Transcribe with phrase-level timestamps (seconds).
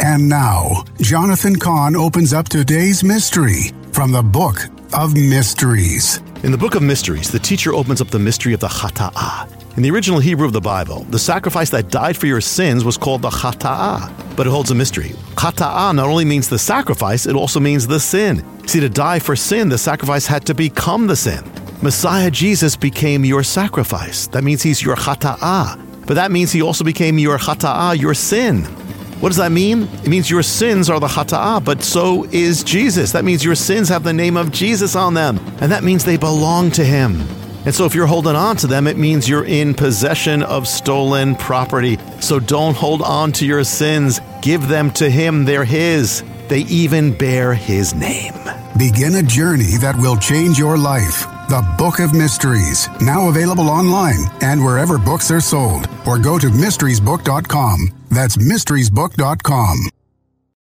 [0.00, 4.58] And now, Jonathan Cahn opens up today's mystery from the Book
[4.92, 6.20] of Mysteries.
[6.42, 9.76] In the Book of Mysteries, the teacher opens up the mystery of the Khataah.
[9.76, 12.98] In the original Hebrew of the Bible, the sacrifice that died for your sins was
[12.98, 15.10] called the Khataah, but it holds a mystery.
[15.34, 18.44] Khataah not only means the sacrifice, it also means the sin.
[18.66, 21.42] See, to die for sin, the sacrifice had to become the sin.
[21.80, 24.26] Messiah Jesus became your sacrifice.
[24.28, 26.06] That means he's your Khataah.
[26.06, 28.66] But that means he also became your Khataah, your sin.
[29.20, 29.84] What does that mean?
[30.04, 33.12] It means your sins are the Khataah, but so is Jesus.
[33.12, 36.16] That means your sins have the name of Jesus on them, and that means they
[36.16, 37.22] belong to him.
[37.66, 41.34] And so if you're holding on to them, it means you're in possession of stolen
[41.34, 41.98] property.
[42.20, 44.20] So don't hold on to your sins.
[44.40, 45.44] Give them to Him.
[45.44, 46.22] They're His.
[46.46, 48.34] They even bear His name.
[48.78, 51.26] Begin a journey that will change your life.
[51.48, 56.48] The Book of Mysteries, now available online and wherever books are sold, or go to
[56.48, 57.92] mysteriesbook.com.
[58.10, 59.95] That's mysteriesbook.com.